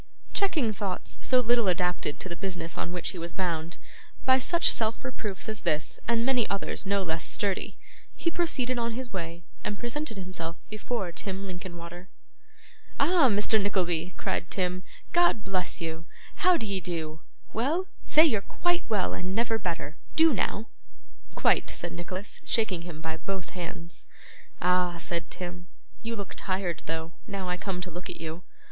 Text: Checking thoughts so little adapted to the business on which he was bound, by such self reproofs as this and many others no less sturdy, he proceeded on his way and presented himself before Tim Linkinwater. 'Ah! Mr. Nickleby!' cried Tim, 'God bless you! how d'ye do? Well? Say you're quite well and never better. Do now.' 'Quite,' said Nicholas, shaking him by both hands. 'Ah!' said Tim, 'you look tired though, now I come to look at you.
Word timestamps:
Checking 0.33 0.73
thoughts 0.73 1.19
so 1.21 1.41
little 1.41 1.67
adapted 1.67 2.19
to 2.19 2.27
the 2.27 2.35
business 2.35 2.75
on 2.75 2.91
which 2.91 3.11
he 3.11 3.19
was 3.19 3.33
bound, 3.33 3.77
by 4.25 4.39
such 4.39 4.71
self 4.71 5.05
reproofs 5.05 5.47
as 5.47 5.61
this 5.61 5.99
and 6.07 6.25
many 6.25 6.49
others 6.49 6.87
no 6.87 7.03
less 7.03 7.23
sturdy, 7.23 7.77
he 8.15 8.31
proceeded 8.31 8.79
on 8.79 8.93
his 8.93 9.13
way 9.13 9.43
and 9.63 9.77
presented 9.77 10.17
himself 10.17 10.55
before 10.71 11.11
Tim 11.11 11.45
Linkinwater. 11.45 12.09
'Ah! 12.99 13.29
Mr. 13.29 13.61
Nickleby!' 13.61 14.15
cried 14.17 14.49
Tim, 14.49 14.81
'God 15.13 15.43
bless 15.43 15.81
you! 15.81 16.05
how 16.37 16.57
d'ye 16.57 16.79
do? 16.79 17.21
Well? 17.53 17.85
Say 18.03 18.25
you're 18.25 18.41
quite 18.41 18.81
well 18.89 19.13
and 19.13 19.35
never 19.35 19.59
better. 19.59 19.97
Do 20.15 20.33
now.' 20.33 20.65
'Quite,' 21.35 21.69
said 21.69 21.93
Nicholas, 21.93 22.41
shaking 22.43 22.81
him 22.81 23.01
by 23.01 23.17
both 23.17 23.49
hands. 23.51 24.07
'Ah!' 24.63 24.97
said 24.97 25.29
Tim, 25.29 25.67
'you 26.01 26.15
look 26.15 26.33
tired 26.35 26.81
though, 26.87 27.11
now 27.27 27.47
I 27.47 27.55
come 27.55 27.81
to 27.81 27.91
look 27.91 28.09
at 28.09 28.19
you. 28.19 28.41